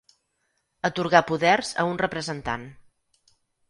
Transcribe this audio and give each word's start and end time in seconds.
Atorgar 0.89 1.23
poders 1.33 1.71
a 1.85 1.89
un 1.93 2.03
representant. 2.07 2.69